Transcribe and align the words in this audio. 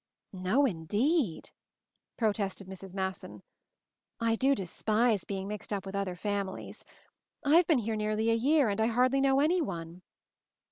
"No, 0.33 0.63
indeed/' 0.65 1.51
protested 2.17 2.65
Mrs. 2.67 2.95
Masson. 2.95 3.43
"I 4.19 4.33
do 4.33 4.55
despise 4.55 5.25
being 5.25 5.47
mixed 5.47 5.71
up 5.71 5.85
with 5.85 5.93
other 5.95 6.15
fam 6.15 6.47
ilies. 6.47 6.83
I've 7.45 7.67
been 7.67 7.77
here 7.77 7.95
nearly 7.95 8.31
a 8.31 8.35
year, 8.35 8.69
and 8.69 8.81
I 8.81 8.87
hardly 8.87 9.21
know 9.21 9.39
anyone." 9.41 10.01